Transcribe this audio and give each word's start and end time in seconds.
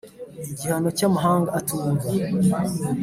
Igihano 0.51 0.89
cy’amahanga 0.97 1.49
atumva 1.59 2.05